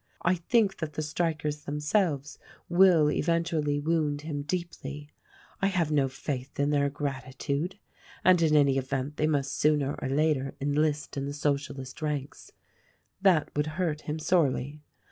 [0.23, 5.11] I think that the strikers themselves will eventually wound him deeply;
[5.61, 7.77] I have no faith in their gratitude;
[8.23, 12.51] and in any event, they must sooner or later enlist in the Socialist ranks.
[13.21, 14.81] That would hurt him sorely.